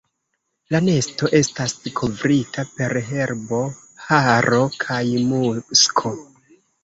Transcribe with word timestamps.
La 0.75 0.79
nesto 0.85 1.27
estas 1.39 1.75
kovrita 1.99 2.63
per 2.79 2.97
herbo, 3.11 3.61
haro 4.07 4.61
kaj 4.87 5.03
musko. 5.35 6.15